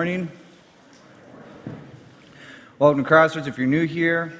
[0.00, 0.30] morning.
[2.78, 4.32] Welcome to Crossroads if you're new here.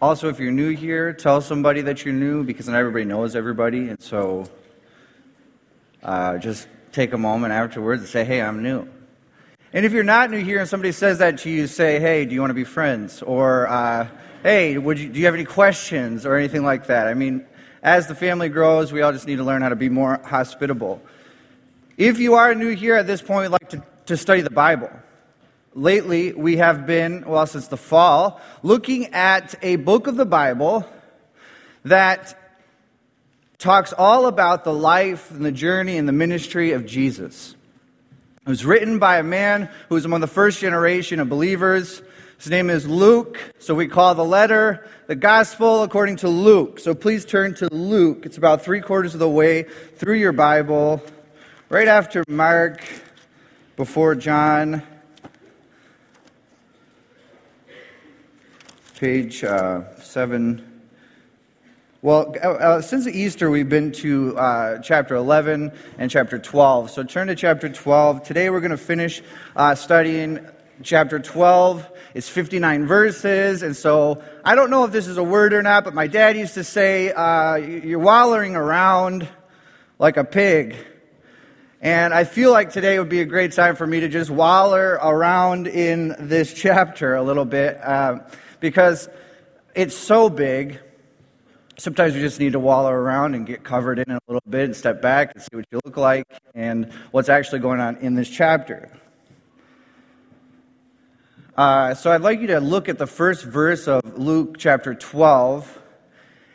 [0.00, 3.88] Also, if you're new here, tell somebody that you're new because not everybody knows everybody.
[3.88, 4.48] And so
[6.04, 8.88] uh, just take a moment afterwards and say, hey, I'm new.
[9.72, 12.32] And if you're not new here and somebody says that to you, say, hey, do
[12.32, 13.22] you want to be friends?
[13.22, 14.06] Or, uh,
[14.44, 17.08] hey, you, do you have any questions or anything like that?
[17.08, 17.44] I mean,
[17.82, 21.02] as the family grows, we all just need to learn how to be more hospitable.
[21.96, 24.90] If you are new here at this point, we'd like to, to study the Bible.
[25.72, 30.86] Lately, we have been, well, since the fall, looking at a book of the Bible
[31.86, 32.38] that
[33.56, 37.54] talks all about the life and the journey and the ministry of Jesus.
[38.46, 42.02] It was written by a man who was among the first generation of believers.
[42.36, 46.78] His name is Luke, so we call the letter the Gospel according to Luke.
[46.78, 48.26] So please turn to Luke.
[48.26, 49.62] It's about three quarters of the way
[49.94, 51.02] through your Bible,
[51.68, 52.82] right after Mark,
[53.76, 54.82] before John.
[58.98, 60.72] Page uh, 7
[62.02, 66.90] well, uh, uh, since Easter, we've been to uh, chapter 11 and chapter 12.
[66.90, 68.22] So turn to chapter 12.
[68.22, 69.22] Today, we're going to finish
[69.56, 70.46] uh, studying
[70.84, 71.90] chapter 12.
[72.14, 73.64] It's 59 verses.
[73.64, 76.36] And so I don't know if this is a word or not, but my dad
[76.36, 79.26] used to say, uh, You're wallowing around
[79.98, 80.76] like a pig.
[81.80, 84.98] And I feel like today would be a great time for me to just waller
[85.02, 88.20] around in this chapter a little bit uh,
[88.60, 89.08] because
[89.74, 90.80] it's so big
[91.78, 94.64] sometimes we just need to wallow around and get covered in it a little bit
[94.64, 98.14] and step back and see what you look like and what's actually going on in
[98.14, 98.90] this chapter.
[101.56, 105.82] Uh, so I'd like you to look at the first verse of Luke chapter 12.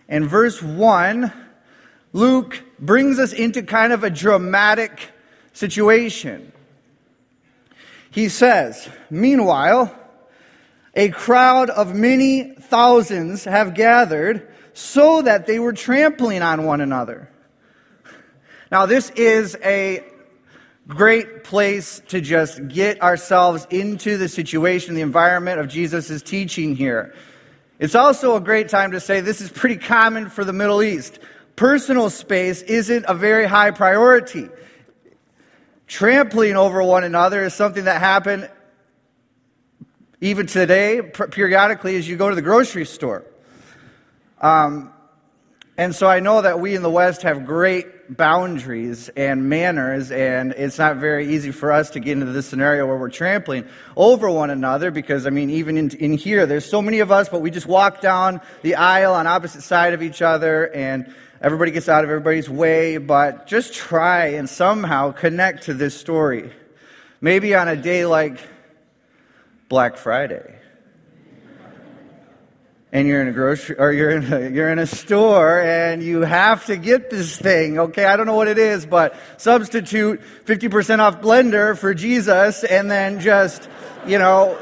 [0.07, 1.31] And verse 1,
[2.13, 5.11] Luke brings us into kind of a dramatic
[5.53, 6.51] situation.
[8.11, 9.95] He says, Meanwhile,
[10.93, 17.29] a crowd of many thousands have gathered so that they were trampling on one another.
[18.71, 20.03] Now, this is a
[20.87, 27.13] great place to just get ourselves into the situation, the environment of Jesus' teaching here.
[27.79, 31.19] It's also a great time to say this is pretty common for the Middle East.
[31.61, 34.49] Personal space isn't a very high priority.
[35.85, 38.49] Trampling over one another is something that happened
[40.21, 43.27] even today, periodically, as you go to the grocery store.
[44.41, 44.91] Um,
[45.77, 50.53] and so I know that we in the West have great boundaries and manners, and
[50.53, 54.31] it's not very easy for us to get into this scenario where we're trampling over
[54.31, 57.41] one another because, I mean, even in, in here, there's so many of us, but
[57.41, 61.89] we just walk down the aisle on opposite side of each other, and everybody gets
[61.89, 62.97] out of everybody's way.
[62.97, 66.51] But just try and somehow connect to this story.
[67.19, 68.39] Maybe on a day like
[69.67, 70.61] Black Friday
[72.93, 76.21] and you're in a grocery or you're in a, you're in a store and you
[76.21, 77.79] have to get this thing.
[77.79, 82.91] Okay, I don't know what it is, but substitute 50% off blender for Jesus and
[82.91, 83.69] then just,
[84.05, 84.57] you know,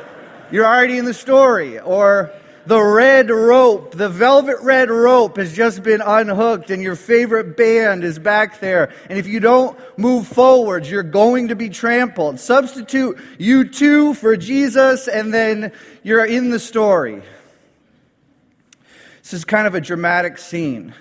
[0.52, 1.80] you're already in the story.
[1.80, 2.32] Or
[2.66, 8.03] the red rope, the velvet red rope has just been unhooked and your favorite band
[8.03, 8.94] is back there.
[9.09, 12.40] And if you don't move forwards, you're going to be trampled.
[12.40, 15.72] Substitute U2 for Jesus and then
[16.03, 17.22] you're in the story.
[19.24, 20.94] This is kind of a dramatic scene.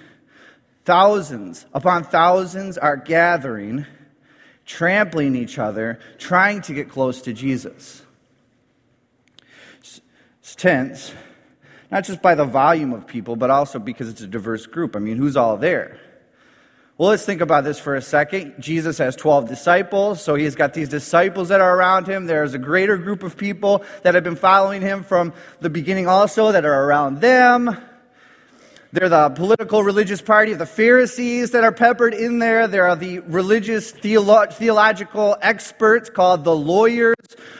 [0.85, 3.85] Thousands upon thousands are gathering,
[4.65, 8.03] trampling each other, trying to get close to Jesus.
[9.81, 11.13] It's tense,
[11.91, 14.97] not just by the volume of people, but also because it's a diverse group.
[14.97, 15.99] I mean, who's all there?
[16.99, 18.55] Well, let's think about this for a second.
[18.59, 22.27] Jesus has 12 disciples, so he's got these disciples that are around him.
[22.27, 26.51] There's a greater group of people that have been following him from the beginning also
[26.51, 27.88] that are around them.
[28.91, 32.67] They're the political religious party of the Pharisees that are peppered in there.
[32.67, 37.15] There are the religious theolo- theological experts called the lawyers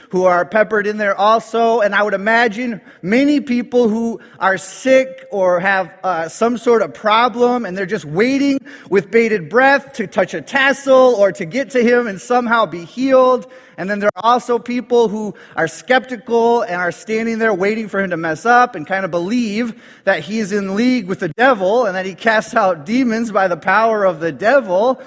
[0.09, 1.81] who are peppered in there also.
[1.81, 6.95] And I would imagine many people who are sick or have uh, some sort of
[6.95, 8.57] problem and they're just waiting
[8.89, 12.85] with bated breath to touch a tassel or to get to him and somehow be
[12.85, 13.45] healed.
[13.79, 18.01] And then there are also people who are skeptical and are standing there waiting for
[18.01, 21.85] him to mess up and kind of believe that he's in league with the devil
[21.85, 25.01] and that he casts out demons by the power of the devil.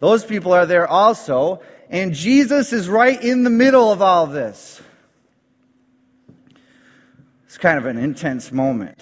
[0.00, 1.62] Those people are there also.
[1.90, 4.82] And Jesus is right in the middle of all this.
[7.46, 8.98] It's kind of an intense moment.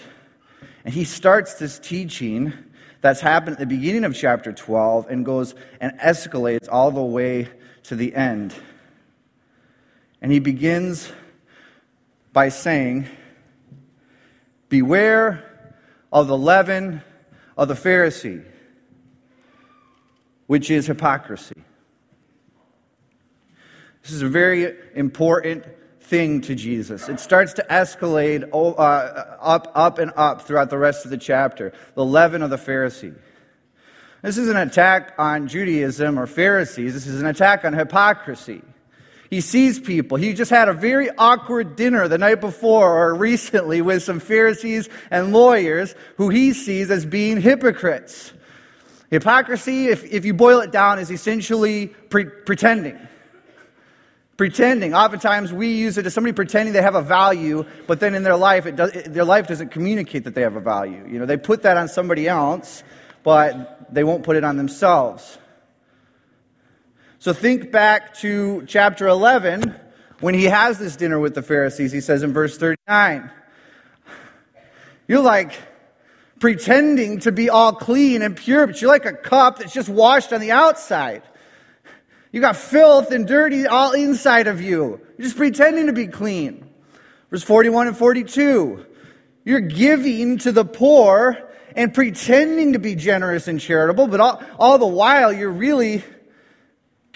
[0.85, 2.53] And he starts this teaching
[3.01, 7.49] that's happened at the beginning of chapter 12 and goes and escalates all the way
[7.85, 8.55] to the end
[10.21, 11.13] And he begins
[12.33, 13.07] by saying,
[14.69, 15.75] Beware
[16.13, 17.03] of the leaven
[17.57, 18.45] of the Pharisee,
[20.47, 21.63] which is hypocrisy.
[24.03, 25.65] This is a very important
[26.01, 27.09] thing to Jesus.
[27.09, 31.73] It starts to escalate uh, up, up, and up throughout the rest of the chapter.
[31.95, 33.17] The leaven of the Pharisee.
[34.23, 36.95] This is an attack on Judaism or Pharisees.
[36.95, 38.63] This is an attack on hypocrisy.
[39.31, 40.17] He sees people.
[40.17, 44.89] He just had a very awkward dinner the night before or recently with some Pharisees
[45.11, 48.33] and lawyers who he sees as being hypocrites.
[49.11, 52.99] Hypocrisy, if, if you boil it down, is essentially pre- pretending.
[54.37, 54.95] Pretending.
[54.95, 58.37] Oftentimes we use it as somebody pretending they have a value, but then in their
[58.37, 61.07] life, it does, their life doesn't communicate that they have a value.
[61.09, 62.83] You know, they put that on somebody else,
[63.23, 65.39] but they won't put it on themselves.
[67.19, 69.75] So think back to chapter 11
[70.21, 71.91] when he has this dinner with the Pharisees.
[71.93, 73.31] He says in verse 39,
[75.09, 75.53] You're like
[76.39, 80.33] pretending to be all clean and pure, but you're like a cup that's just washed
[80.33, 81.23] on the outside.
[82.33, 85.01] You got filth and dirty all inside of you.
[85.17, 86.69] You're just pretending to be clean.
[87.31, 88.85] Verse 41 and 42.
[89.45, 91.39] You're giving to the poor
[91.75, 96.05] and pretending to be generous and charitable, but all, all the while you're really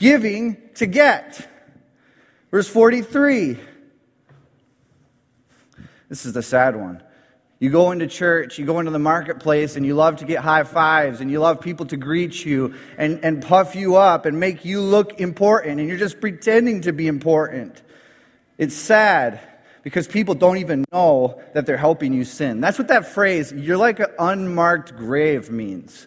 [0.01, 1.47] giving to get.
[2.51, 3.59] Verse 43.
[6.09, 7.03] This is the sad one.
[7.61, 10.65] You go into church, you go into the marketplace, and you love to get high
[10.65, 14.65] fives, and you love people to greet you and, and puff you up and make
[14.65, 17.83] you look important, and you're just pretending to be important.
[18.57, 19.41] It's sad
[19.83, 22.63] because people don't even know that they're helping you sin.
[22.63, 26.07] That's what that phrase, you're like an unmarked grave, means.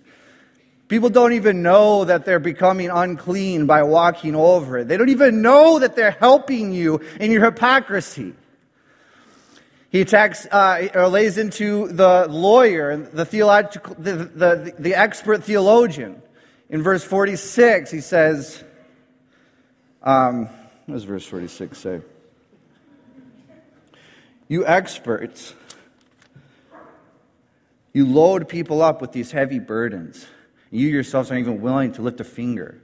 [0.93, 4.87] People don't even know that they're becoming unclean by walking over it.
[4.87, 8.35] They don't even know that they're helping you in your hypocrisy.
[9.89, 16.21] He attacks uh, or lays into the lawyer, the theological, the, the, the expert theologian.
[16.69, 18.63] In verse 46, he says,
[20.03, 20.45] um,
[20.85, 22.01] what does verse 46 say?
[24.47, 25.55] You experts,
[27.93, 30.27] you load people up with these heavy burdens.
[30.73, 32.81] You yourselves aren't even willing to lift a finger.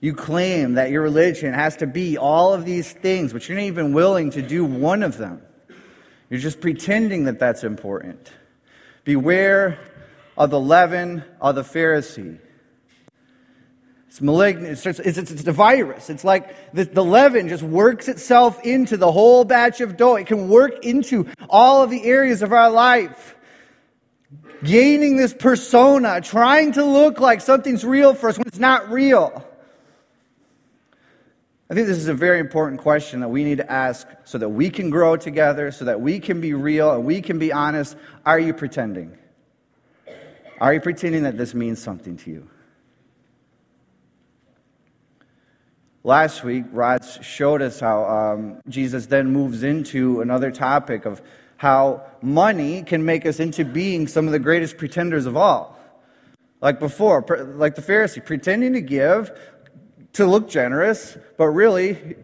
[0.00, 3.64] You claim that your religion has to be all of these things, but you're not
[3.64, 5.42] even willing to do one of them.
[6.30, 8.32] You're just pretending that that's important.
[9.04, 9.78] Beware
[10.38, 12.38] of the leaven of the Pharisee.
[14.08, 14.86] It's malignant.
[14.86, 16.08] It's, it's, it's, a virus.
[16.08, 20.16] It's like the, the leaven just works itself into the whole batch of dough.
[20.16, 23.36] It can work into all of the areas of our life.
[24.64, 29.44] Gaining this persona, trying to look like something's real for us when it's not real.
[31.70, 34.48] I think this is a very important question that we need to ask so that
[34.48, 37.96] we can grow together, so that we can be real and we can be honest.
[38.24, 39.18] Are you pretending?
[40.60, 42.50] Are you pretending that this means something to you?
[46.04, 51.22] Last week, Rod showed us how um, Jesus then moves into another topic of
[51.56, 55.78] how money can make us into being some of the greatest pretenders of all.
[56.60, 57.24] Like before,
[57.56, 59.30] like the Pharisee, pretending to give
[60.14, 62.16] to look generous, but really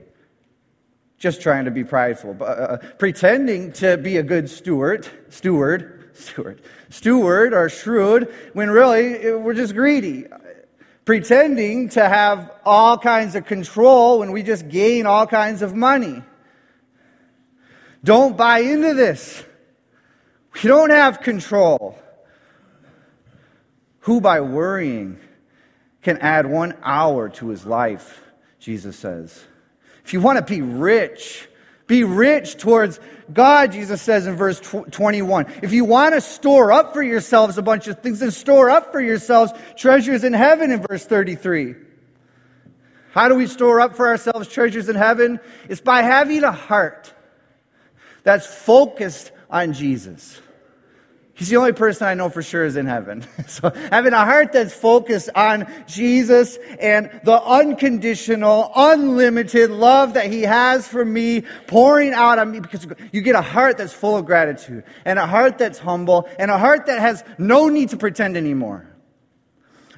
[1.19, 6.63] just trying to be prideful, uh, uh, pretending to be a good steward, steward, steward,
[6.89, 10.25] steward or shrewd, when really we're just greedy.
[11.05, 16.23] Pretending to have all kinds of control when we just gain all kinds of money.
[18.03, 19.45] Don't buy into this.
[20.55, 21.99] We don't have control.
[24.01, 25.19] Who by worrying
[26.03, 28.23] can add one hour to his life,
[28.59, 29.45] Jesus says.
[30.05, 31.47] If you want to be rich,
[31.87, 32.99] be rich towards
[33.33, 35.47] God, Jesus says in verse 21.
[35.63, 38.91] If you want to store up for yourselves a bunch of things, then store up
[38.91, 41.75] for yourselves treasures in heaven in verse 33.
[43.13, 45.39] How do we store up for ourselves treasures in heaven?
[45.69, 47.13] It's by having a heart
[48.23, 50.41] that's focused on Jesus.
[51.41, 53.25] He's the only person I know for sure is in heaven.
[53.49, 60.43] So having a heart that's focused on Jesus and the unconditional, unlimited love that he
[60.43, 64.27] has for me pouring out on me because you get a heart that's full of
[64.27, 68.37] gratitude and a heart that's humble and a heart that has no need to pretend
[68.37, 68.87] anymore.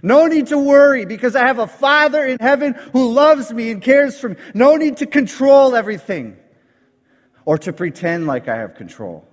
[0.00, 3.83] No need to worry because I have a father in heaven who loves me and
[3.83, 4.37] cares for me.
[4.55, 6.37] No need to control everything
[7.44, 9.26] or to pretend like I have control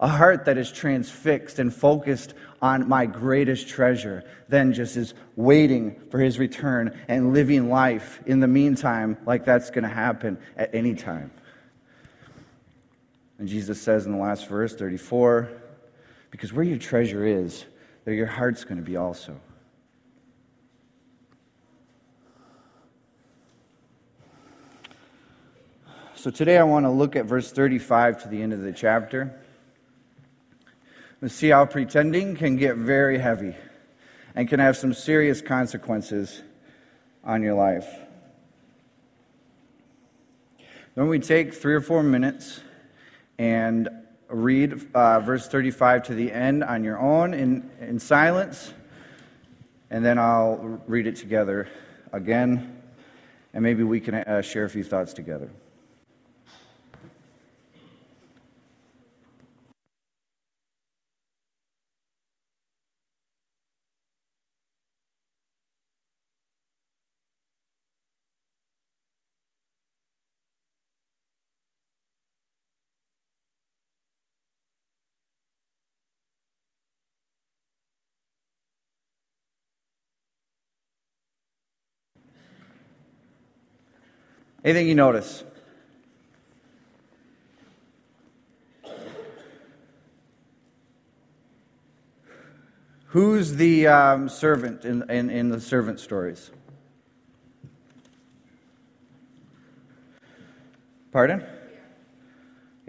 [0.00, 6.00] A heart that is transfixed and focused on my greatest treasure, then just is waiting
[6.10, 10.74] for his return and living life in the meantime like that's going to happen at
[10.74, 11.30] any time.
[13.38, 15.50] And Jesus says in the last verse, 34,
[16.30, 17.64] because where your treasure is,
[18.04, 19.38] there your heart's going to be also.
[26.24, 29.38] So today I want to look at verse 35 to the end of the chapter.
[31.20, 33.54] And see how pretending can get very heavy
[34.34, 36.40] and can have some serious consequences
[37.24, 37.86] on your life.
[40.94, 42.62] Then we take three or four minutes
[43.36, 43.90] and
[44.28, 48.72] read uh, verse 35 to the end on your own in, in silence,
[49.90, 51.68] and then I'll read it together
[52.14, 52.80] again,
[53.52, 55.50] and maybe we can uh, share a few thoughts together.
[84.64, 85.44] Anything you notice?
[93.08, 96.50] Who's the um, servant in, in, in the servant stories?
[101.12, 101.44] Pardon?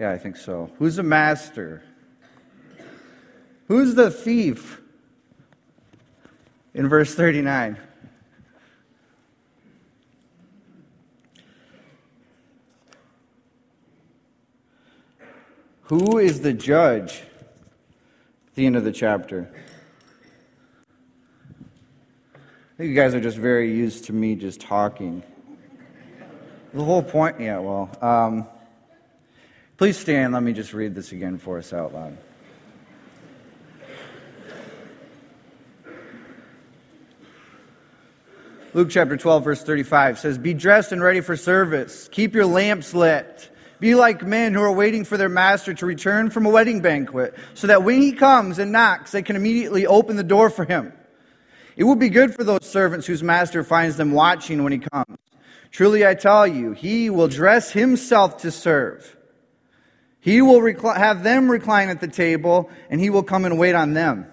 [0.00, 0.70] Yeah, I think so.
[0.78, 1.84] Who's the master?
[3.68, 4.80] Who's the thief
[6.74, 7.76] in verse 39?
[15.86, 17.22] Who is the judge?
[18.48, 19.48] At the end of the chapter.
[22.34, 25.22] I think you guys are just very used to me just talking.
[26.74, 28.48] The whole point, yeah, well, um,
[29.76, 30.34] please stand.
[30.34, 32.18] Let me just read this again for us out loud.
[38.74, 42.08] Luke chapter 12, verse 35 says, Be dressed and ready for service.
[42.08, 46.30] Keep your lamps lit be like men who are waiting for their master to return
[46.30, 50.16] from a wedding banquet, so that when he comes and knocks, they can immediately open
[50.16, 50.92] the door for him.
[51.76, 55.18] It would be good for those servants whose master finds them watching when he comes.
[55.70, 59.16] Truly I tell you, he will dress himself to serve.
[60.20, 60.64] He will
[60.94, 64.26] have them recline at the table, and he will come and wait on them.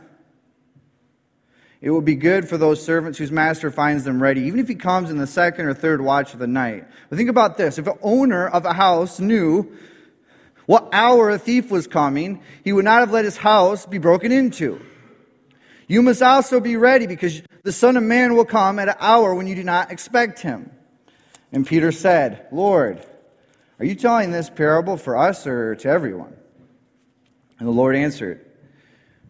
[1.83, 4.75] It will be good for those servants whose master finds them ready, even if he
[4.75, 6.87] comes in the second or third watch of the night.
[7.09, 7.77] But think about this.
[7.77, 9.69] If an owner of a house knew
[10.65, 14.31] what hour a thief was coming, he would not have let his house be broken
[14.31, 14.79] into.
[15.85, 19.35] You must also be ready because the Son of Man will come at an hour
[19.35, 20.71] when you do not expect him.
[21.51, 23.05] And Peter said, Lord,
[23.79, 26.33] are you telling this parable for us or to everyone?
[27.59, 28.39] And the Lord answered,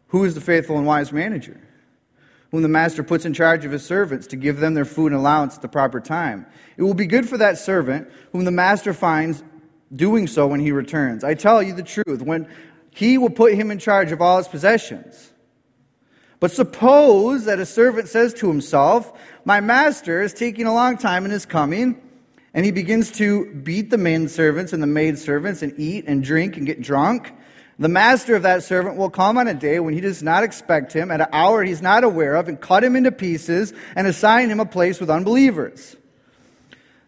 [0.09, 1.59] Who is the faithful and wise manager?
[2.53, 5.15] Whom the master puts in charge of his servants to give them their food and
[5.15, 6.45] allowance at the proper time.
[6.77, 9.43] It will be good for that servant whom the master finds
[9.93, 11.23] doing so when he returns.
[11.23, 12.47] I tell you the truth, when
[12.91, 15.33] he will put him in charge of all his possessions.
[16.39, 19.11] But suppose that a servant says to himself,
[19.45, 21.99] My master is taking a long time in his coming,
[22.53, 26.23] and he begins to beat the men servants and the maid servants and eat and
[26.23, 27.33] drink and get drunk.
[27.83, 30.93] The master of that servant will come on a day when he does not expect
[30.93, 34.49] him, at an hour he's not aware of, and cut him into pieces and assign
[34.49, 35.97] him a place with unbelievers.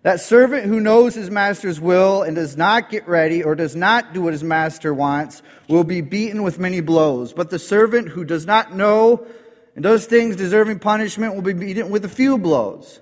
[0.01, 4.13] That servant who knows his master's will and does not get ready or does not
[4.13, 7.31] do what his master wants will be beaten with many blows.
[7.31, 9.25] But the servant who does not know
[9.75, 12.99] and does things deserving punishment will be beaten with a few blows.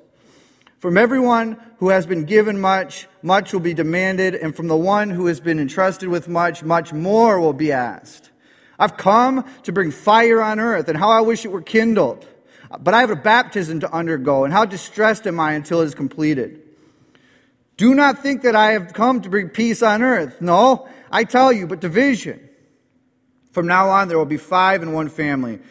[0.84, 5.10] From everyone who has been given much, much will be demanded, and from the one
[5.10, 8.32] who has been entrusted with much, much more will be asked.
[8.78, 12.28] I've come to bring fire on earth, and how I wish it were kindled.
[12.82, 15.96] But I have a baptism to undergo, and how distressed am I until it is
[15.96, 16.62] completed.
[17.78, 20.42] Do not think that I have come to bring peace on earth.
[20.42, 22.50] No, I tell you, but division.
[23.54, 25.62] From now on, there will be five in one family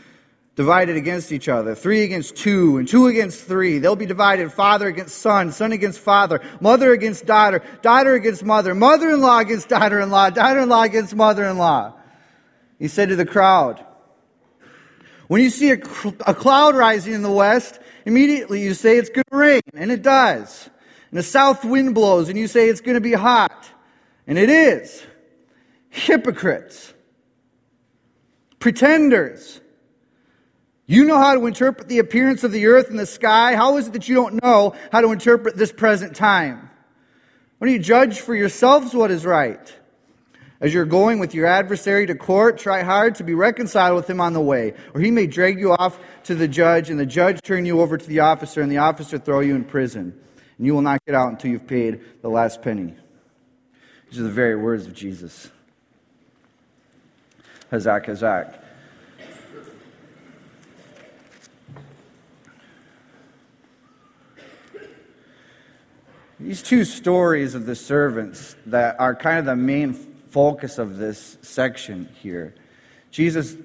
[0.55, 1.75] divided against each other.
[1.75, 3.79] Three against two, and two against three.
[3.79, 8.75] They'll be divided father against son, son against father, mother against daughter, daughter against mother,
[8.75, 11.95] mother in law against daughter in law, daughter in law against mother in law.
[12.79, 13.85] He said to the crowd,
[15.29, 15.79] When you see a,
[16.27, 20.03] a cloud rising in the west, immediately you say it's going to rain, and it
[20.03, 20.69] does.
[21.11, 23.71] And the south wind blows, and you say it's going to be hot,
[24.27, 25.03] and it is.
[25.89, 26.93] Hypocrites.
[28.59, 29.62] Pretenders.
[30.87, 33.55] You know how to interpret the appearance of the earth and the sky.
[33.55, 36.71] How is it that you don't know how to interpret this present time?
[37.59, 39.73] Why don't you judge for yourselves what is right?
[40.61, 44.21] As you're going with your adversary to court, try hard to be reconciled with him
[44.21, 47.41] on the way, or he may drag you off to the judge, and the judge
[47.43, 50.17] turn you over to the officer, and the officer throw you in prison.
[50.59, 52.95] And you will not get out until you've paid the last penny.
[54.09, 55.51] These are the very words of Jesus.
[57.73, 58.62] Hazak, Hazak.
[66.43, 71.39] These two stories of the servants that are kind of the main focus of this
[71.43, 72.55] section here.
[73.13, 73.57] Jesus,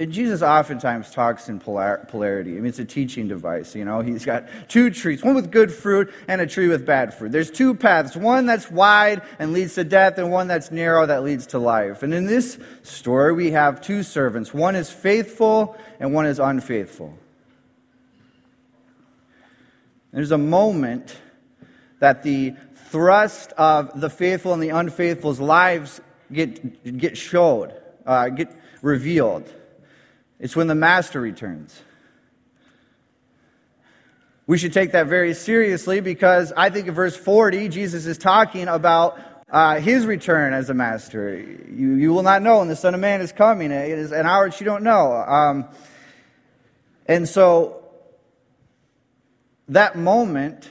[0.00, 2.52] Jesus oftentimes talks in polarity.
[2.52, 3.76] I mean, it's a teaching device.
[3.76, 7.14] You know, he's got two trees, one with good fruit and a tree with bad
[7.14, 7.30] fruit.
[7.30, 11.22] There's two paths, one that's wide and leads to death, and one that's narrow that
[11.22, 12.02] leads to life.
[12.02, 14.52] And in this story, we have two servants.
[14.52, 17.16] One is faithful and one is unfaithful.
[20.12, 21.14] There's a moment
[21.98, 26.00] that the thrust of the faithful and the unfaithful's lives
[26.32, 27.74] get, get showed,
[28.06, 29.52] uh, get revealed.
[30.38, 31.80] It's when the master returns.
[34.46, 38.66] We should take that very seriously because I think in verse 40, Jesus is talking
[38.66, 39.18] about
[39.50, 41.38] uh, his return as a master.
[41.38, 43.70] You, you will not know when the Son of Man is coming.
[43.70, 45.12] It is an hour that you don't know.
[45.12, 45.66] Um,
[47.06, 47.82] and so,
[49.68, 50.70] that moment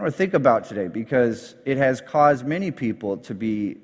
[0.00, 3.78] want to think about today because it has caused many people to be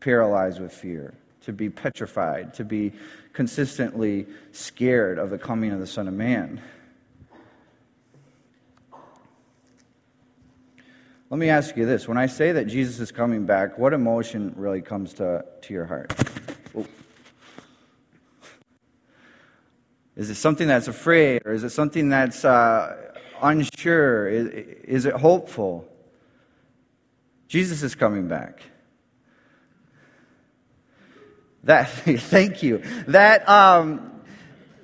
[0.00, 2.92] paralyzed with fear, to be petrified, to be
[3.32, 6.62] consistently scared of the coming of the Son of Man.
[11.30, 12.06] Let me ask you this.
[12.06, 15.86] When I say that Jesus is coming back, what emotion really comes to, to your
[15.86, 16.14] heart?
[20.16, 24.28] Is it something that's afraid, or is it something that's uh, unsure?
[24.28, 25.88] Is, it hopeful?
[27.48, 28.62] Jesus is coming back.
[31.64, 32.82] That, thank you.
[33.08, 34.20] That, um,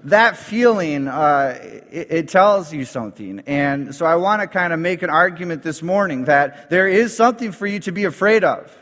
[0.05, 1.59] that feeling, uh,
[1.91, 3.41] it, it, tells you something.
[3.47, 7.17] And so I want to kind of make an argument this morning that there is
[7.17, 8.77] something for you to be afraid of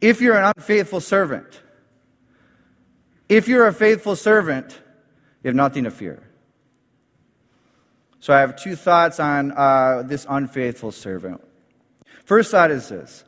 [0.00, 1.60] if you're an unfaithful servant.
[3.28, 4.78] If you're a faithful servant,
[5.42, 6.27] you have nothing to fear.
[8.20, 11.40] So I have two thoughts on uh, this unfaithful servant.
[12.24, 13.24] First thought is this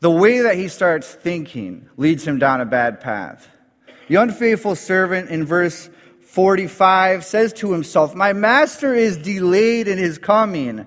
[0.00, 3.48] the way that he starts thinking leads him down a bad path.
[4.08, 5.88] The unfaithful servant in verse
[6.22, 10.86] 45 says to himself, My master is delayed in his coming.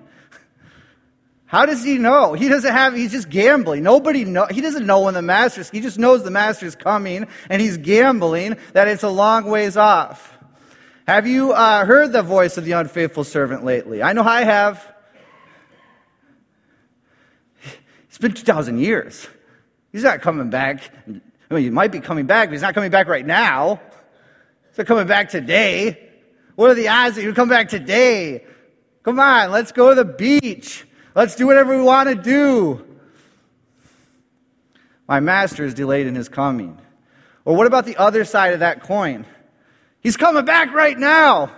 [1.46, 2.32] How does he know?
[2.32, 3.84] He doesn't have, he's just gambling.
[3.84, 7.76] Nobody he doesn't know when the master's, he just knows the master's coming and he's
[7.76, 10.33] gambling that it's a long ways off.
[11.06, 14.02] Have you uh, heard the voice of the unfaithful servant lately?
[14.02, 14.94] I know I have.
[18.08, 19.26] It's been 2,000 years.
[19.92, 20.90] He's not coming back.
[21.06, 23.80] I mean, he might be coming back, but he's not coming back right now.
[24.68, 26.10] He's not coming back today.
[26.54, 28.44] What are the odds that he'll come back today?
[29.02, 30.86] Come on, let's go to the beach.
[31.14, 32.86] Let's do whatever we want to do.
[35.06, 36.78] My master is delayed in his coming.
[37.44, 39.26] Or what about the other side of that coin?
[40.04, 41.50] He's coming back right now.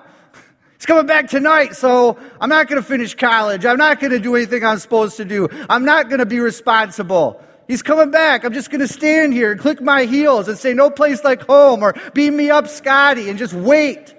[0.79, 3.67] He's coming back tonight, so I'm not going to finish college.
[3.67, 5.49] I'm not going to do anything I'm supposed to do.
[5.69, 7.43] I'm not going to be responsible.
[7.67, 8.45] He's coming back.
[8.45, 11.43] I'm just going to stand here and click my heels and say, no place like
[11.43, 14.15] home, or beam me up, Scotty, and just wait.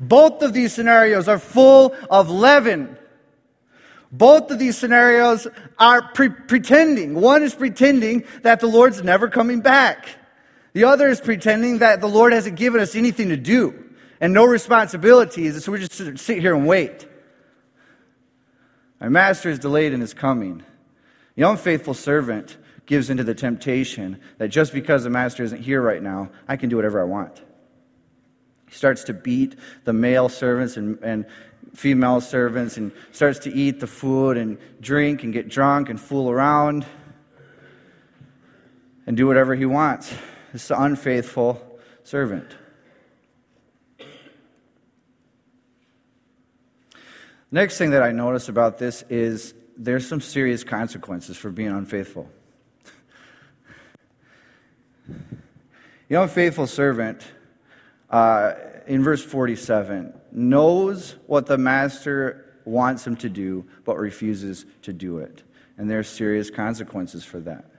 [0.00, 2.96] Both of these scenarios are full of leaven.
[4.10, 5.46] Both of these scenarios
[5.78, 7.16] are pre- pretending.
[7.16, 10.08] One is pretending that the Lord's never coming back.
[10.72, 13.84] The other is pretending that the Lord hasn't given us anything to do
[14.20, 17.06] and no responsibilities, so we just sit here and wait.
[19.00, 20.64] My master is delayed in his coming.
[21.36, 26.02] The unfaithful servant gives into the temptation that just because the master isn't here right
[26.02, 27.40] now, I can do whatever I want.
[28.66, 31.26] He starts to beat the male servants and, and
[31.74, 36.28] female servants and starts to eat the food and drink and get drunk and fool
[36.30, 36.86] around
[39.06, 40.12] and do whatever he wants
[40.52, 42.56] this unfaithful servant.
[47.50, 52.28] Next thing that I notice about this is there's some serious consequences for being unfaithful.
[56.08, 57.22] The unfaithful servant,
[58.10, 58.54] uh,
[58.86, 65.18] in verse 47, knows what the master wants him to do, but refuses to do
[65.18, 65.42] it.
[65.76, 67.77] And there are serious consequences for that.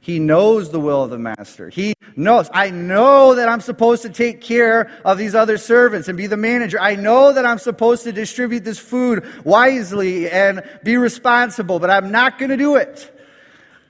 [0.00, 1.68] He knows the will of the master.
[1.68, 2.48] He knows.
[2.52, 6.38] I know that I'm supposed to take care of these other servants and be the
[6.38, 6.80] manager.
[6.80, 12.10] I know that I'm supposed to distribute this food wisely and be responsible, but I'm
[12.10, 13.14] not going to do it.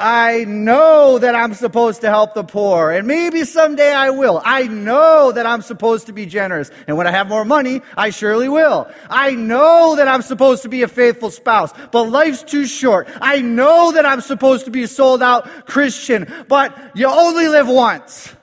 [0.00, 4.40] I know that I'm supposed to help the poor, and maybe someday I will.
[4.42, 8.08] I know that I'm supposed to be generous, and when I have more money, I
[8.08, 8.90] surely will.
[9.10, 13.08] I know that I'm supposed to be a faithful spouse, but life's too short.
[13.20, 17.68] I know that I'm supposed to be a sold out Christian, but you only live
[17.68, 18.34] once.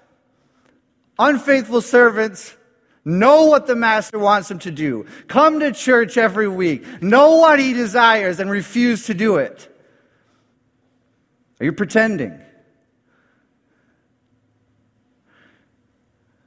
[1.17, 2.55] Unfaithful servants
[3.03, 7.57] know what the master wants them to do, come to church every week, know what
[7.57, 9.73] he desires, and refuse to do it.
[11.59, 12.39] Are you pretending?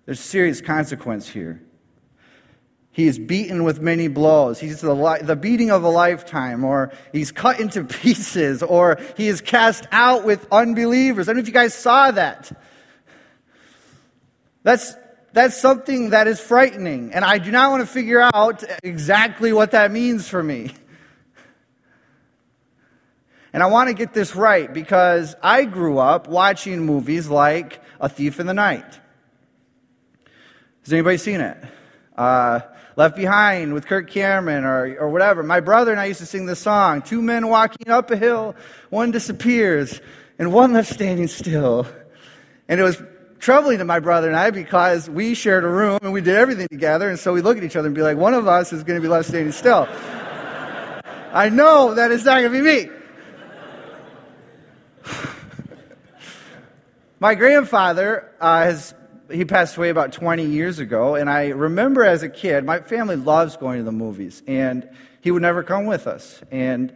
[0.06, 1.62] There's serious consequence here.
[2.92, 4.58] He is beaten with many blows.
[4.58, 9.28] He's the, li- the beating of a lifetime, or he's cut into pieces, or he
[9.28, 11.28] is cast out with unbelievers.
[11.28, 12.50] I don't know if you guys saw that.
[14.62, 14.94] That's,
[15.32, 19.70] that's something that is frightening, and I do not want to figure out exactly what
[19.70, 20.74] that means for me.
[23.52, 28.08] And I want to get this right because I grew up watching movies like A
[28.08, 29.00] Thief in the Night.
[30.84, 31.56] Has anybody seen it?
[32.16, 32.60] Uh,
[32.96, 35.42] Left Behind with Kirk Cameron or, or whatever.
[35.42, 38.54] My brother and I used to sing this song Two men walking up a hill,
[38.90, 40.00] one disappears,
[40.38, 41.86] and one left standing still.
[42.68, 43.02] And it was
[43.38, 46.68] troubling to my brother and I because we shared a room and we did everything
[46.68, 48.84] together, and so we look at each other and be like, one of us is
[48.84, 49.88] going to be left standing still.
[51.32, 52.99] I know that it's not going to be me.
[57.22, 58.94] My grandfather uh, has
[59.30, 63.16] he passed away about 20 years ago, and I remember as a kid, my family
[63.16, 64.88] loves going to the movies, and
[65.20, 66.40] he would never come with us.
[66.50, 66.94] And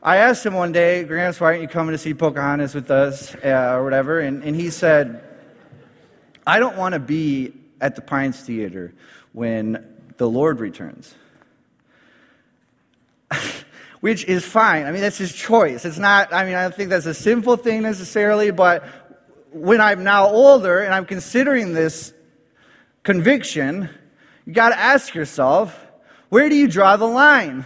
[0.00, 3.34] I asked him one day, Gramps, why aren't you coming to see Pocahontas with us,
[3.44, 4.20] uh, or whatever?
[4.20, 5.24] And, and he said,
[6.46, 8.94] I don't want to be at the Pines Theater
[9.32, 9.84] when
[10.18, 11.16] the Lord returns
[14.04, 14.84] which is fine.
[14.84, 15.86] I mean, that's his choice.
[15.86, 18.84] It's not, I mean, I don't think that's a sinful thing necessarily, but
[19.50, 22.12] when I'm now older and I'm considering this
[23.02, 23.88] conviction,
[24.44, 25.74] you got to ask yourself,
[26.28, 27.64] where do you draw the line?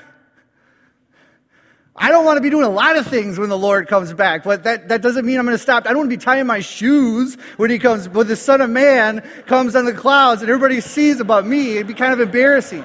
[1.97, 4.45] I don't want to be doing a lot of things when the Lord comes back,
[4.45, 5.87] but that, that doesn't mean I'm going to stop.
[5.87, 8.71] I don't want to be tying my shoes when he comes, when the Son of
[8.71, 11.79] Man comes on the clouds and everybody sees about me.
[11.79, 12.85] It'd be kind of embarrassing.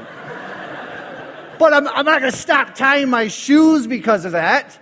[1.59, 4.79] But I'm, I'm not going to stop tying my shoes because of that.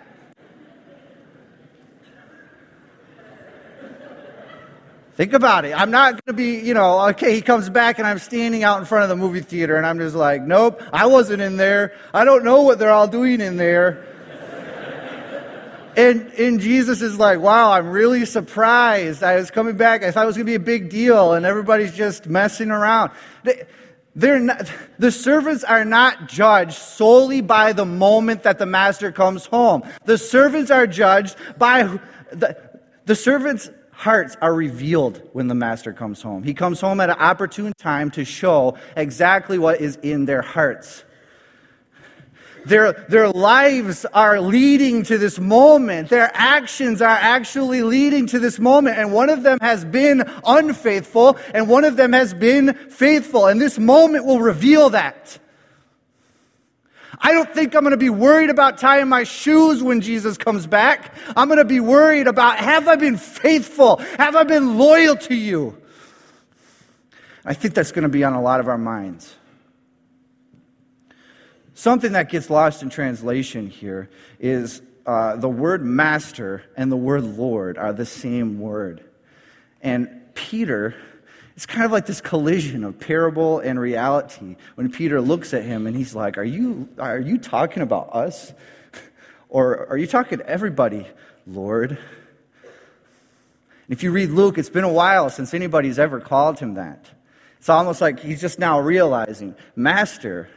[5.21, 5.79] Think about it.
[5.79, 8.79] I'm not going to be, you know, okay, he comes back and I'm standing out
[8.79, 11.93] in front of the movie theater and I'm just like, nope, I wasn't in there.
[12.13, 14.03] I don't know what they're all doing in there.
[15.97, 19.21] and, and Jesus is like, wow, I'm really surprised.
[19.21, 20.03] I was coming back.
[20.03, 23.11] I thought it was going to be a big deal and everybody's just messing around.
[24.13, 29.83] Not, the servants are not judged solely by the moment that the master comes home.
[30.05, 31.83] The servants are judged by
[32.31, 32.57] the,
[33.05, 36.43] the servants' hearts are revealed when the master comes home.
[36.43, 41.03] He comes home at an opportune time to show exactly what is in their hearts.
[42.65, 46.09] Their, their lives are leading to this moment.
[46.09, 48.97] Their actions are actually leading to this moment.
[48.97, 53.47] And one of them has been unfaithful and one of them has been faithful.
[53.47, 55.39] And this moment will reveal that.
[57.23, 60.65] I don't think I'm going to be worried about tying my shoes when Jesus comes
[60.65, 61.13] back.
[61.35, 63.97] I'm going to be worried about have I been faithful?
[64.17, 65.77] Have I been loyal to you?
[67.45, 69.35] I think that's going to be on a lot of our minds.
[71.81, 74.07] Something that gets lost in translation here
[74.39, 79.03] is uh, the word master and the word Lord are the same word.
[79.81, 80.93] And Peter,
[81.55, 85.87] it's kind of like this collision of parable and reality when Peter looks at him
[85.87, 88.53] and he's like, Are you, are you talking about us?
[89.49, 91.07] Or are you talking to everybody,
[91.47, 91.97] Lord?
[93.89, 97.09] If you read Luke, it's been a while since anybody's ever called him that.
[97.57, 100.47] It's almost like he's just now realizing, Master,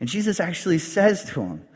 [0.00, 1.66] and Jesus actually says to him,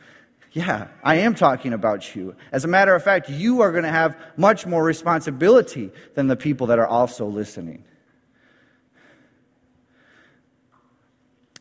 [0.53, 2.37] Yeah, I am talking about you.
[2.53, 6.37] As a matter of fact, you are going to have much more responsibility than the
[6.37, 7.85] people that are also listening.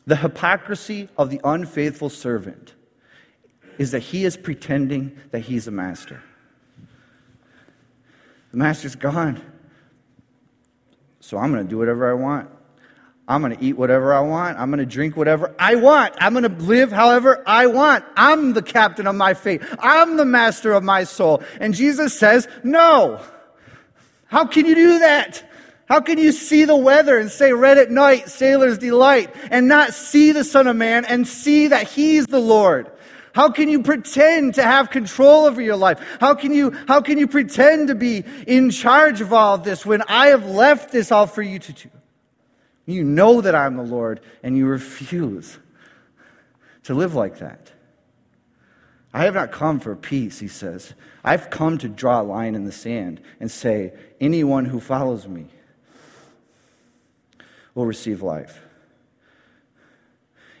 [0.06, 2.74] The hypocrisy of the unfaithful servant
[3.78, 6.22] is that he is pretending that he's a master.
[8.50, 9.40] The master's gone.
[11.20, 12.50] So I'm going to do whatever I want.
[13.30, 14.58] I'm going to eat whatever I want.
[14.58, 16.14] I'm going to drink whatever I want.
[16.18, 18.04] I'm going to live however I want.
[18.16, 19.62] I'm the captain of my fate.
[19.78, 21.40] I'm the master of my soul.
[21.60, 23.24] And Jesus says, no.
[24.26, 25.48] How can you do that?
[25.88, 29.94] How can you see the weather and say red at night, sailor's delight, and not
[29.94, 32.90] see the Son of Man and see that He's the Lord?
[33.32, 36.00] How can you pretend to have control over your life?
[36.18, 40.02] How can you, how can you pretend to be in charge of all this when
[40.08, 41.90] I have left this all for you to do?
[42.90, 45.58] You know that I'm the Lord, and you refuse
[46.84, 47.70] to live like that.
[49.12, 50.94] I have not come for peace, he says.
[51.24, 55.46] I've come to draw a line in the sand and say, anyone who follows me
[57.74, 58.60] will receive life.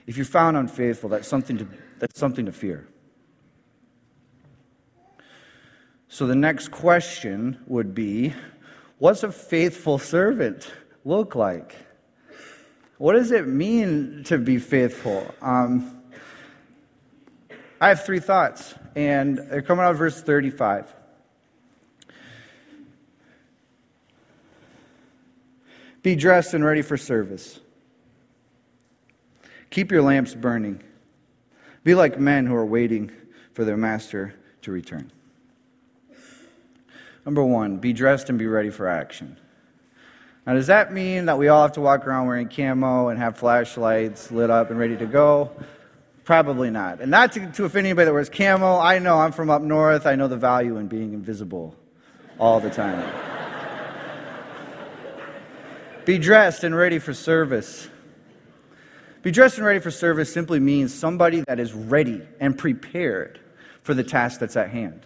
[0.06, 2.86] If you're found unfaithful, that's something to, that's something to fear.
[6.08, 8.34] So the next question would be
[8.98, 10.70] what's a faithful servant
[11.04, 11.76] look like?
[13.00, 15.34] What does it mean to be faithful?
[15.40, 16.02] Um,
[17.80, 20.94] I have three thoughts, and they're coming out of verse 35.
[26.02, 27.60] Be dressed and ready for service.
[29.70, 30.82] Keep your lamps burning.
[31.82, 33.10] Be like men who are waiting
[33.54, 35.10] for their master to return.
[37.24, 39.38] Number one, be dressed and be ready for action.
[40.46, 43.36] Now, does that mean that we all have to walk around wearing camo and have
[43.36, 45.50] flashlights lit up and ready to go?
[46.24, 47.00] Probably not.
[47.00, 48.78] And not to, to offend anybody that wears camo.
[48.78, 50.06] I know I'm from up north.
[50.06, 51.74] I know the value in being invisible
[52.38, 53.06] all the time.
[56.04, 57.88] Be dressed and ready for service.
[59.22, 63.38] Be dressed and ready for service simply means somebody that is ready and prepared
[63.82, 65.04] for the task that's at hand.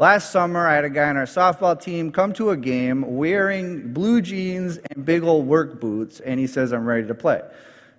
[0.00, 3.92] Last summer, I had a guy on our softball team come to a game wearing
[3.92, 7.42] blue jeans and big old work boots, and he says, I'm ready to play.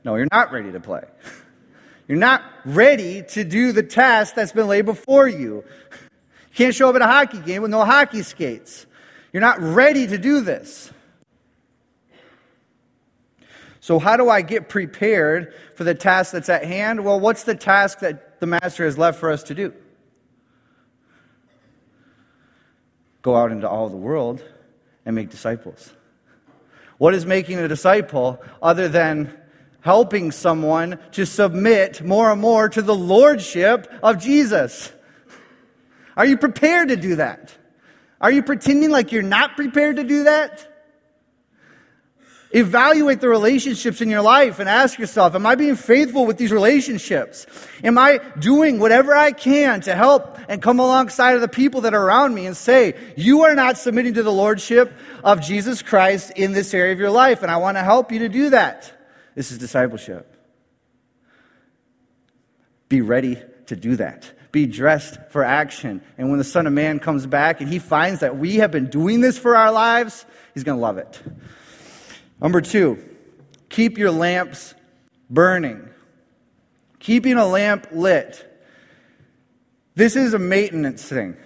[0.03, 1.03] No, you're not ready to play.
[2.07, 5.37] You're not ready to do the task that's been laid before you.
[5.37, 5.63] You
[6.55, 8.85] can't show up at a hockey game with no hockey skates.
[9.31, 10.91] You're not ready to do this.
[13.79, 17.05] So, how do I get prepared for the task that's at hand?
[17.05, 19.73] Well, what's the task that the Master has left for us to do?
[23.21, 24.43] Go out into all the world
[25.05, 25.93] and make disciples.
[26.97, 29.37] What is making a disciple other than
[29.81, 34.91] helping someone to submit more and more to the lordship of Jesus?
[36.15, 37.53] Are you prepared to do that?
[38.19, 40.70] Are you pretending like you're not prepared to do that?
[42.53, 46.51] Evaluate the relationships in your life and ask yourself, am I being faithful with these
[46.51, 47.45] relationships?
[47.81, 51.93] Am I doing whatever I can to help and come alongside of the people that
[51.93, 54.91] are around me and say, you are not submitting to the lordship
[55.23, 58.19] of Jesus Christ in this area of your life, and I want to help you
[58.19, 58.91] to do that.
[59.33, 60.35] This is discipleship.
[62.89, 64.29] Be ready to do that.
[64.51, 66.01] Be dressed for action.
[66.17, 68.89] And when the Son of Man comes back and he finds that we have been
[68.89, 71.21] doing this for our lives, he's going to love it.
[72.41, 72.97] Number two,
[73.69, 74.73] keep your lamps
[75.29, 75.87] burning.
[76.99, 78.47] Keeping a lamp lit.
[79.95, 81.37] This is a maintenance thing.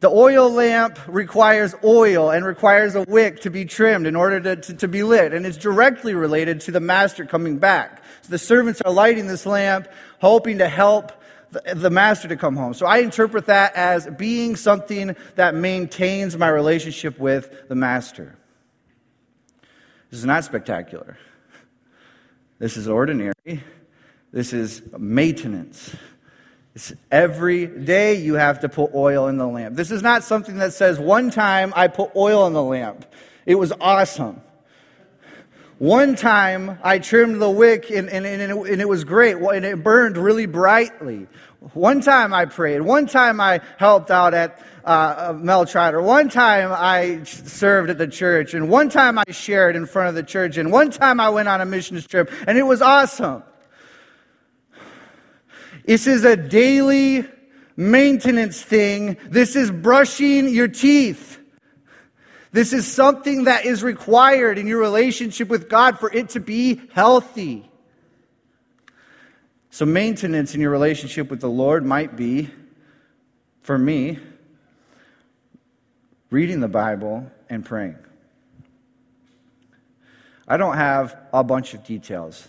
[0.00, 4.56] The oil lamp requires oil and requires a wick to be trimmed in order to,
[4.56, 5.34] to, to, be lit.
[5.34, 8.02] And it's directly related to the master coming back.
[8.22, 9.88] So the servants are lighting this lamp,
[10.20, 11.12] hoping to help
[11.50, 12.74] the, the master to come home.
[12.74, 18.38] So I interpret that as being something that maintains my relationship with the master.
[20.10, 21.18] This is not spectacular.
[22.58, 23.62] This is ordinary.
[24.32, 25.94] This is maintenance.
[26.74, 29.76] It's every day you have to put oil in the lamp.
[29.76, 33.04] This is not something that says, one time I put oil in the lamp.
[33.46, 34.40] It was awesome.
[35.78, 39.64] One time I trimmed the wick and, and, and, it, and it was great and
[39.64, 41.28] it burned really brightly.
[41.72, 42.80] One time I prayed.
[42.80, 46.00] One time I helped out at uh, Mel Trotter.
[46.00, 50.14] One time I served at the church, and one time I shared in front of
[50.14, 53.42] the church, and one time I went on a missions trip, and it was awesome.
[55.84, 57.26] This is a daily
[57.76, 59.18] maintenance thing.
[59.26, 61.27] This is brushing your teeth.
[62.58, 66.80] This is something that is required in your relationship with God for it to be
[66.92, 67.70] healthy.
[69.70, 72.50] So, maintenance in your relationship with the Lord might be,
[73.62, 74.18] for me,
[76.30, 77.94] reading the Bible, and praying.
[80.48, 82.48] I don't have a bunch of details.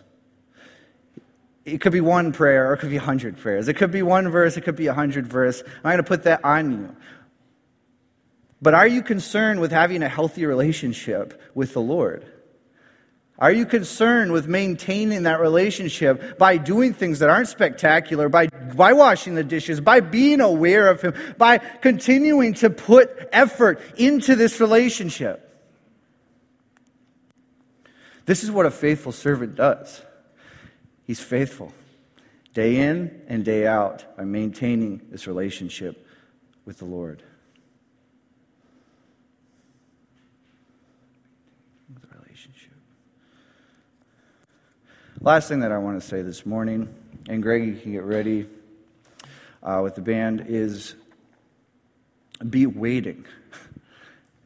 [1.66, 3.68] It could be one prayer or it could be a hundred prayers.
[3.68, 5.62] It could be one verse, it could be a hundred verse.
[5.84, 6.96] I'm going to put that on you.
[8.62, 12.26] But are you concerned with having a healthy relationship with the Lord?
[13.38, 18.92] Are you concerned with maintaining that relationship by doing things that aren't spectacular, by, by
[18.92, 24.60] washing the dishes, by being aware of Him, by continuing to put effort into this
[24.60, 25.46] relationship?
[28.26, 30.02] This is what a faithful servant does.
[31.06, 31.74] He's faithful
[32.54, 36.06] day in and day out by maintaining this relationship
[36.66, 37.24] with the Lord.
[45.22, 46.88] Last thing that I want to say this morning,
[47.28, 48.48] and Greg, you can get ready
[49.62, 50.96] uh, with the band, is
[52.50, 53.26] be waiting.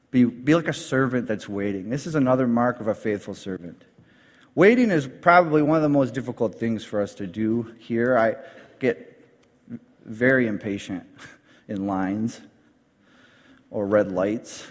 [0.09, 1.89] Be, be like a servant that's waiting.
[1.89, 3.83] This is another mark of a faithful servant.
[4.55, 8.17] Waiting is probably one of the most difficult things for us to do here.
[8.17, 8.36] I
[8.79, 9.23] get
[10.05, 11.03] very impatient
[11.67, 12.41] in lines
[13.69, 14.67] or red lights.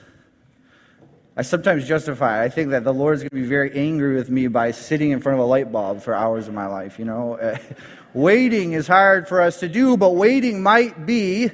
[1.34, 2.42] I sometimes justify.
[2.42, 5.20] I think that the Lord's going to be very angry with me by sitting in
[5.20, 6.98] front of a light bulb for hours of my life.
[6.98, 7.58] You know, eh,
[8.14, 11.50] waiting is hard for us to do, but waiting might be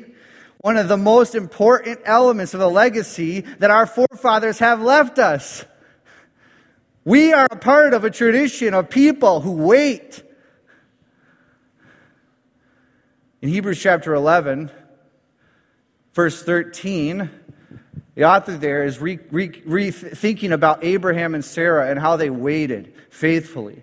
[0.63, 5.65] one of the most important elements of the legacy that our forefathers have left us.
[7.05, 10.25] We are a part of a tradition of people who wait.
[13.41, 14.73] In Hebrews chapter 11,
[16.13, 17.31] verse 13,
[18.19, 22.93] the author there is re, re, re, about Abraham and Sarah and how they waited
[23.11, 23.81] faithfully,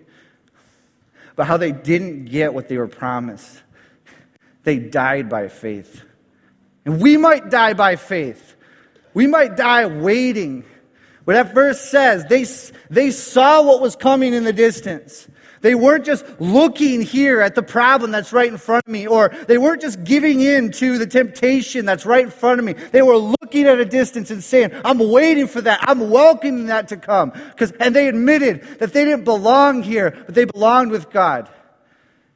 [1.36, 3.62] but how they didn't get what they were promised.
[4.62, 6.04] They died by faith.
[6.84, 8.56] And we might die by faith.
[9.14, 10.64] We might die waiting.
[11.24, 12.44] But that verse says they,
[12.90, 15.26] they saw what was coming in the distance.
[15.60, 19.30] They weren't just looking here at the problem that's right in front of me, or
[19.48, 22.74] they weren't just giving in to the temptation that's right in front of me.
[22.74, 25.80] They were looking at a distance and saying, I'm waiting for that.
[25.82, 27.30] I'm welcoming that to come.
[27.30, 31.48] Because, and they admitted that they didn't belong here, but they belonged with God.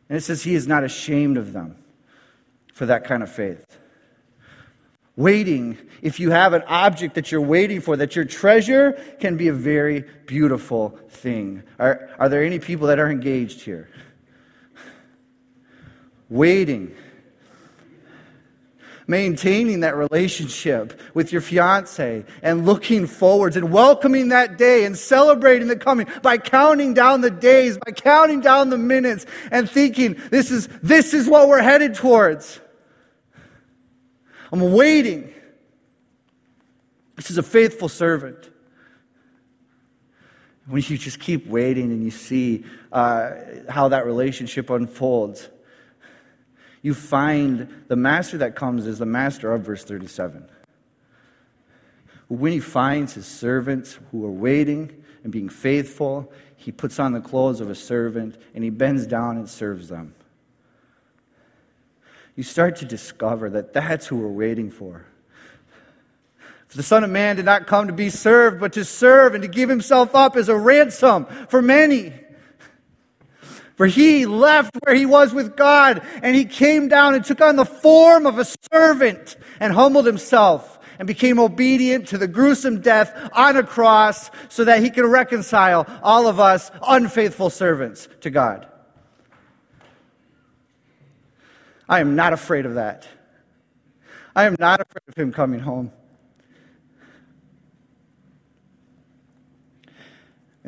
[0.09, 1.76] And it says he is not ashamed of them
[2.74, 3.64] for that kind of faith.
[5.16, 9.48] Waiting, if you have an object that you're waiting for, that your treasure can be
[9.48, 11.62] a very beautiful thing.
[11.78, 13.88] Are, are there any people that are engaged here?
[16.28, 16.94] Waiting.
[19.06, 25.66] Maintaining that relationship with your fiance and looking forwards and welcoming that day and celebrating
[25.66, 30.52] the coming by counting down the days, by counting down the minutes and thinking, this
[30.52, 32.60] is, this is what we're headed towards.
[34.52, 35.34] I'm waiting.
[37.20, 38.48] This is a faithful servant.
[40.64, 43.33] When you just keep waiting and you see uh,
[43.68, 45.50] how that relationship unfolds,
[46.80, 50.48] you find the master that comes is the master of verse 37.
[52.28, 57.20] When he finds his servants who are waiting and being faithful, he puts on the
[57.20, 60.14] clothes of a servant and he bends down and serves them
[62.40, 65.04] you start to discover that that's who we're waiting for.
[66.70, 69.42] For the Son of Man did not come to be served, but to serve and
[69.42, 72.14] to give himself up as a ransom for many.
[73.74, 77.56] For he left where he was with God, and he came down and took on
[77.56, 83.30] the form of a servant and humbled himself and became obedient to the gruesome death
[83.33, 88.68] on a cross so that he could reconcile all of us unfaithful servants to God.
[91.88, 93.09] I am not afraid of that.
[94.37, 95.90] I am not afraid of him coming home.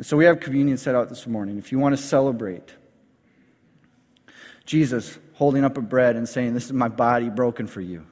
[0.03, 1.57] And so we have communion set out this morning.
[1.57, 2.73] If you want to celebrate
[4.65, 8.05] Jesus holding up a bread and saying, This is my body broken for you,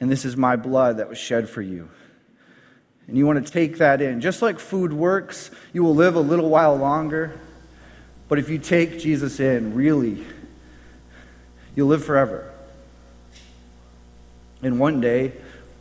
[0.00, 1.88] and this is my blood that was shed for you.
[3.08, 4.20] And you want to take that in.
[4.20, 7.40] Just like food works, you will live a little while longer.
[8.28, 10.26] But if you take Jesus in, really,
[11.74, 12.52] You'll live forever.
[14.62, 15.32] And one day,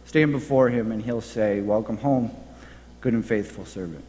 [0.06, 2.32] stand before him and he'll say, Welcome home,
[3.02, 4.06] good and faithful servant.